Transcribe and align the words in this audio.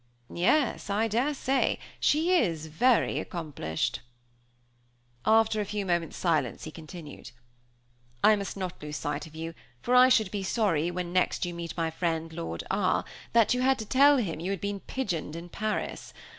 "Yes, 0.33 0.89
I 0.89 1.07
daresay; 1.07 1.77
she 1.99 2.33
is 2.33 2.65
very 2.65 3.19
accomplished." 3.19 3.99
After 5.27 5.61
a 5.61 5.65
few 5.65 5.85
moments' 5.85 6.17
silence 6.17 6.63
he 6.63 6.71
continued. 6.71 7.29
"I 8.23 8.35
must 8.35 8.57
not 8.57 8.81
lose 8.81 8.97
sight 8.97 9.27
of 9.27 9.35
you, 9.35 9.53
for 9.79 9.93
I 9.93 10.09
should 10.09 10.31
be 10.31 10.41
sorry, 10.41 10.89
when 10.89 11.13
next 11.13 11.45
you 11.45 11.53
meet 11.53 11.77
my 11.77 11.91
friend 11.91 12.33
Lord 12.33 12.63
R, 12.71 13.05
that 13.33 13.53
you 13.53 13.61
had 13.61 13.77
to 13.77 13.85
tell 13.85 14.17
him 14.17 14.39
you 14.39 14.49
had 14.49 14.59
been 14.59 14.79
pigeoned 14.79 15.35
in 15.35 15.49
Paris. 15.49 16.15